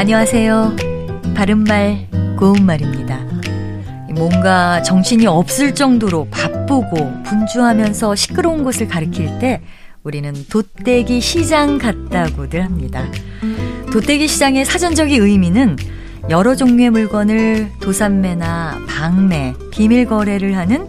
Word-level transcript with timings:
안녕하세요. 0.00 0.76
바른말, 1.34 2.08
고운말입니다. 2.38 3.20
뭔가 4.14 4.80
정신이 4.82 5.26
없을 5.26 5.74
정도로 5.74 6.26
바쁘고 6.30 7.22
분주하면서 7.24 8.14
시끄러운 8.14 8.64
곳을 8.64 8.88
가리킬 8.88 9.38
때 9.40 9.60
우리는 10.02 10.32
돛대기 10.48 11.20
시장 11.20 11.76
같다고들 11.76 12.64
합니다. 12.64 13.04
돛대기 13.92 14.26
시장의 14.26 14.64
사전적인 14.64 15.22
의미는 15.22 15.76
여러 16.30 16.56
종류의 16.56 16.88
물건을 16.88 17.68
도산매나 17.82 18.78
방매, 18.88 19.52
비밀 19.70 20.06
거래를 20.06 20.56
하는 20.56 20.88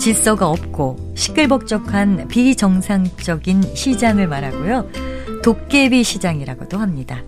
질서가 0.00 0.50
없고 0.50 1.12
시끌벅적한 1.14 2.26
비정상적인 2.26 3.76
시장을 3.76 4.26
말하고요. 4.26 4.90
도깨비 5.44 6.02
시장이라고도 6.02 6.78
합니다. 6.78 7.22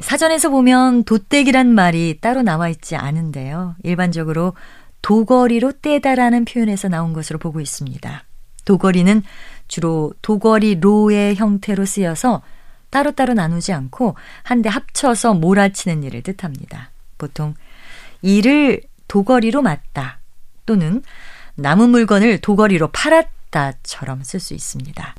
사전에서 0.00 0.50
보면 0.50 1.04
돛대기란 1.04 1.74
말이 1.74 2.18
따로 2.20 2.42
나와 2.42 2.68
있지 2.68 2.96
않은데요. 2.96 3.76
일반적으로 3.82 4.54
도거리로 5.02 5.72
떼다라는 5.80 6.44
표현에서 6.44 6.88
나온 6.88 7.12
것으로 7.12 7.38
보고 7.38 7.60
있습니다. 7.60 8.24
도거리는 8.64 9.22
주로 9.68 10.12
도거리로의 10.22 11.36
형태로 11.36 11.84
쓰여서 11.84 12.42
따로따로 12.90 13.34
나누지 13.34 13.72
않고 13.72 14.16
한데 14.42 14.68
합쳐서 14.68 15.34
몰아치는 15.34 16.02
일을 16.02 16.22
뜻합니다. 16.22 16.90
보통 17.18 17.54
일을 18.22 18.82
도거리로 19.08 19.62
맞다 19.62 20.18
또는 20.66 21.02
남은 21.54 21.90
물건을 21.90 22.38
도거리로 22.38 22.88
팔았다처럼 22.88 24.22
쓸 24.24 24.40
수 24.40 24.54
있습니다. 24.54 25.14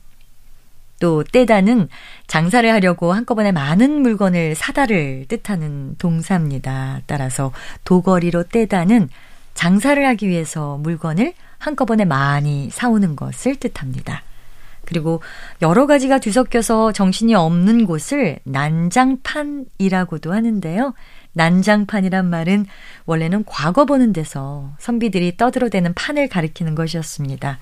또 1.02 1.24
떼다 1.24 1.62
는 1.62 1.90
장사를 2.28 2.72
하려고 2.72 3.12
한꺼번에 3.12 3.52
많은 3.52 4.02
물건을 4.02 4.56
사다를 4.56 5.26
뜻하는 5.28 5.96
동사입니다. 5.98 7.02
따라서 7.08 7.52
도거리로 7.84 8.44
떼다는 8.44 9.10
장사를 9.54 10.08
하기 10.08 10.30
위해서 10.30 10.78
물건을 10.78 11.34
한꺼번에 11.58 12.06
많이 12.06 12.70
사오는 12.70 13.18
것을 13.18 13.58
뜻합니다. 13.58 14.22
그리고 14.86 15.22
여러 15.62 15.88
가지가 15.88 16.20
뒤섞여서 16.20 16.92
정신이 16.92 17.36
없는 17.36 17.86
곳을 17.86 18.40
난장판이라고도 18.44 20.34
하는데요. 20.34 20.94
난장판이란 21.34 22.30
말은 22.30 22.66
원래는 23.06 23.44
과거 23.46 23.86
보는 23.86 24.14
데서 24.14 24.72
선비들이 24.80 25.38
떠들어대는 25.38 25.94
판을 25.94 26.28
가리키는 26.30 26.76
것이었습니다. 26.76 27.60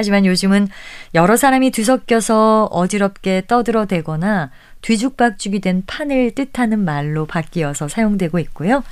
하지만 0.00 0.24
요즘은 0.24 0.68
여러 1.14 1.36
사람이 1.36 1.72
뒤섞여서 1.72 2.70
어지럽게 2.72 3.42
떠들어대거나 3.46 4.50
뒤죽박죽이 4.80 5.60
된 5.60 5.82
판을 5.86 6.30
뜻하는 6.34 6.78
말로 6.78 7.26
바뀌어서 7.26 7.88
사용되고 7.88 8.38
있고요. 8.38 8.82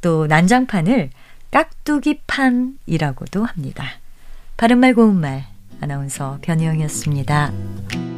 또 0.00 0.26
난장판을 0.26 1.10
깍두기판이라고도 1.52 3.44
합니다. 3.44 3.84
바른말 4.56 4.94
고운말 4.94 5.44
아나운서 5.80 6.38
변희영이었습니다. 6.42 8.11